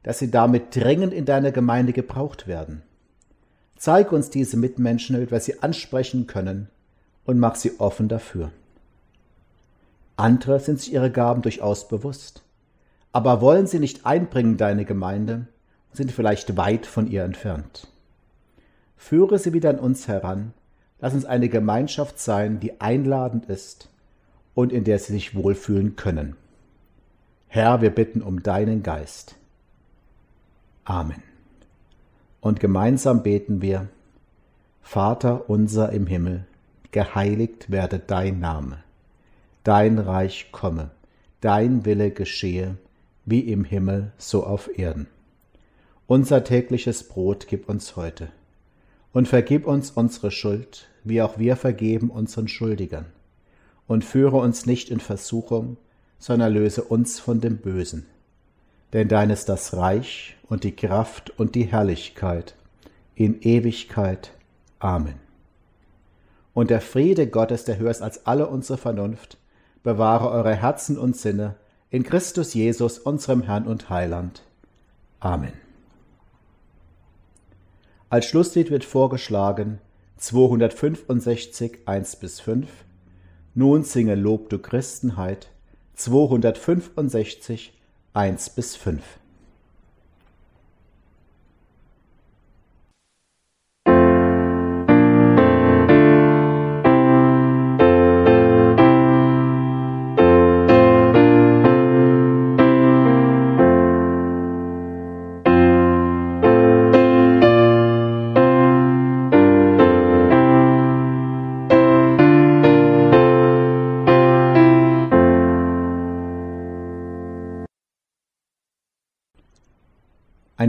dass 0.02 0.18
sie 0.18 0.32
damit 0.32 0.74
dringend 0.74 1.14
in 1.14 1.26
deiner 1.26 1.52
Gemeinde 1.52 1.92
gebraucht 1.92 2.48
werden. 2.48 2.82
Zeig 3.76 4.10
uns 4.10 4.30
diese 4.30 4.56
Mitmenschen, 4.56 5.14
damit 5.14 5.44
sie 5.44 5.62
ansprechen 5.62 6.26
können, 6.26 6.68
und 7.24 7.38
mach 7.38 7.54
sie 7.54 7.78
offen 7.78 8.08
dafür. 8.08 8.50
Andere 10.16 10.58
sind 10.58 10.80
sich 10.80 10.92
ihre 10.92 11.12
Gaben 11.12 11.42
durchaus 11.42 11.86
bewusst 11.86 12.42
aber 13.16 13.40
wollen 13.40 13.66
sie 13.66 13.78
nicht 13.78 14.04
einbringen, 14.04 14.58
deine 14.58 14.84
Gemeinde, 14.84 15.46
sind 15.90 16.12
vielleicht 16.12 16.58
weit 16.58 16.84
von 16.84 17.10
ihr 17.10 17.24
entfernt. 17.24 17.88
Führe 18.98 19.38
sie 19.38 19.54
wieder 19.54 19.70
an 19.70 19.78
uns 19.78 20.06
heran, 20.06 20.52
lass 21.00 21.14
uns 21.14 21.24
eine 21.24 21.48
Gemeinschaft 21.48 22.20
sein, 22.20 22.60
die 22.60 22.78
einladend 22.78 23.46
ist 23.46 23.88
und 24.54 24.70
in 24.70 24.84
der 24.84 24.98
sie 24.98 25.14
sich 25.14 25.34
wohlfühlen 25.34 25.96
können. 25.96 26.36
Herr, 27.48 27.80
wir 27.80 27.88
bitten 27.88 28.20
um 28.20 28.42
deinen 28.42 28.82
Geist. 28.82 29.36
Amen. 30.84 31.22
Und 32.42 32.60
gemeinsam 32.60 33.22
beten 33.22 33.62
wir, 33.62 33.88
Vater 34.82 35.48
unser 35.48 35.90
im 35.90 36.06
Himmel, 36.06 36.46
geheiligt 36.90 37.70
werde 37.70 37.98
dein 37.98 38.40
Name, 38.40 38.76
dein 39.64 39.98
Reich 39.98 40.52
komme, 40.52 40.90
dein 41.40 41.86
Wille 41.86 42.10
geschehe, 42.10 42.76
wie 43.26 43.40
im 43.40 43.64
Himmel, 43.64 44.12
so 44.16 44.44
auf 44.44 44.78
Erden. 44.78 45.08
Unser 46.06 46.44
tägliches 46.44 47.02
Brot 47.04 47.48
gib 47.48 47.68
uns 47.68 47.96
heute. 47.96 48.28
Und 49.12 49.26
vergib 49.26 49.66
uns 49.66 49.90
unsere 49.90 50.30
Schuld, 50.30 50.88
wie 51.02 51.20
auch 51.20 51.38
wir 51.38 51.56
vergeben 51.56 52.10
unseren 52.10 52.48
Schuldigern. 52.48 53.06
Und 53.88 54.04
führe 54.04 54.36
uns 54.36 54.66
nicht 54.66 54.90
in 54.90 55.00
Versuchung, 55.00 55.76
sondern 56.18 56.52
löse 56.52 56.84
uns 56.84 57.18
von 57.18 57.40
dem 57.40 57.58
Bösen. 57.58 58.06
Denn 58.92 59.08
dein 59.08 59.30
ist 59.30 59.48
das 59.48 59.76
Reich 59.76 60.36
und 60.48 60.64
die 60.64 60.76
Kraft 60.76 61.30
und 61.38 61.54
die 61.54 61.64
Herrlichkeit 61.64 62.54
in 63.16 63.40
Ewigkeit. 63.42 64.30
Amen. 64.78 65.14
Und 66.54 66.70
der 66.70 66.80
Friede 66.80 67.26
Gottes, 67.26 67.64
der 67.64 67.78
höher 67.78 67.90
ist 67.90 68.02
als 68.02 68.26
alle 68.26 68.46
unsere 68.46 68.78
Vernunft, 68.78 69.38
bewahre 69.82 70.30
eure 70.30 70.54
Herzen 70.54 70.96
und 70.96 71.16
Sinne 71.16 71.56
in 71.90 72.02
Christus 72.02 72.54
Jesus, 72.54 72.98
unserem 72.98 73.42
Herrn 73.42 73.66
und 73.66 73.90
Heiland. 73.90 74.42
Amen. 75.20 75.52
Als 78.08 78.26
Schlusslied 78.26 78.70
wird 78.70 78.84
vorgeschlagen 78.84 79.80
265 80.18 81.80
1 81.86 82.16
bis 82.16 82.40
5. 82.40 82.68
Nun 83.54 83.84
singe 83.84 84.14
Lob 84.14 84.48
du 84.48 84.58
Christenheit 84.58 85.48
265 85.94 87.72
1 88.14 88.50
bis 88.50 88.76
5. 88.76 89.02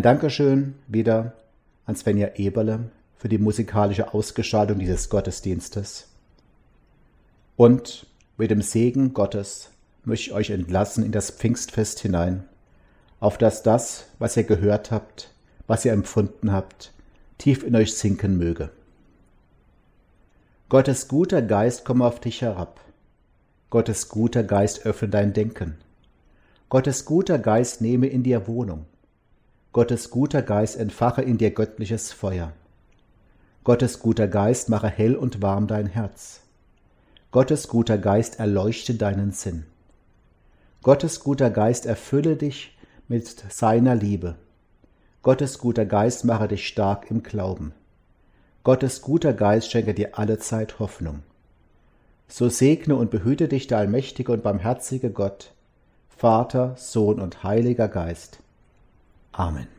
Dankeschön 0.07 0.75
wieder 0.87 1.33
an 1.85 1.97
Svenja 1.97 2.29
Eberle 2.35 2.91
für 3.17 3.27
die 3.27 3.39
musikalische 3.39 4.13
Ausgestaltung 4.13 4.79
dieses 4.79 5.09
Gottesdienstes. 5.09 6.07
Und 7.57 8.07
mit 8.37 8.49
dem 8.49 8.61
Segen 8.61 9.13
Gottes 9.13 9.69
möchte 10.05 10.29
ich 10.29 10.33
euch 10.33 10.49
entlassen 10.51 11.03
in 11.03 11.11
das 11.11 11.29
Pfingstfest 11.29 11.99
hinein, 11.99 12.45
auf 13.19 13.37
dass 13.37 13.63
das, 13.63 14.05
was 14.17 14.37
ihr 14.37 14.45
gehört 14.45 14.91
habt, 14.91 15.29
was 15.67 15.83
ihr 15.83 15.91
empfunden 15.91 16.53
habt, 16.53 16.93
tief 17.37 17.63
in 17.63 17.75
euch 17.75 17.93
sinken 17.93 18.37
möge. 18.37 18.69
Gottes 20.69 21.09
guter 21.09 21.41
Geist 21.41 21.83
komme 21.83 22.05
auf 22.05 22.21
dich 22.21 22.41
herab. 22.43 22.79
Gottes 23.69 24.07
guter 24.07 24.45
Geist 24.45 24.85
öffne 24.85 25.09
dein 25.09 25.33
Denken. 25.33 25.75
Gottes 26.69 27.03
guter 27.03 27.37
Geist 27.37 27.81
nehme 27.81 28.07
in 28.07 28.23
dir 28.23 28.47
Wohnung. 28.47 28.85
Gottes 29.77 30.09
guter 30.09 30.41
Geist 30.41 30.75
entfache 30.75 31.21
in 31.21 31.37
dir 31.37 31.51
göttliches 31.51 32.11
Feuer. 32.11 32.51
Gottes 33.63 33.99
guter 33.99 34.27
Geist 34.27 34.69
mache 34.69 34.87
hell 34.87 35.15
und 35.15 35.43
warm 35.43 35.67
dein 35.67 35.85
Herz. 35.85 36.41
Gottes 37.29 37.67
guter 37.67 37.99
Geist 37.99 38.39
erleuchte 38.39 38.95
deinen 38.95 39.33
Sinn. 39.33 39.67
Gottes 40.81 41.19
guter 41.19 41.51
Geist 41.51 41.85
erfülle 41.85 42.37
dich 42.37 42.75
mit 43.07 43.27
seiner 43.53 43.93
Liebe. 43.93 44.33
Gottes 45.21 45.59
guter 45.59 45.85
Geist 45.85 46.25
mache 46.25 46.47
dich 46.47 46.67
stark 46.67 47.11
im 47.11 47.21
Glauben. 47.21 47.71
Gottes 48.63 49.03
guter 49.03 49.33
Geist 49.33 49.69
schenke 49.69 49.93
dir 49.93 50.17
allezeit 50.17 50.79
Hoffnung. 50.79 51.21
So 52.27 52.49
segne 52.49 52.95
und 52.95 53.11
behüte 53.11 53.47
dich 53.47 53.67
der 53.67 53.77
allmächtige 53.77 54.31
und 54.31 54.41
barmherzige 54.41 55.11
Gott, 55.11 55.53
Vater, 56.09 56.73
Sohn 56.77 57.19
und 57.19 57.43
Heiliger 57.43 57.87
Geist, 57.87 58.39
Amen. 59.37 59.76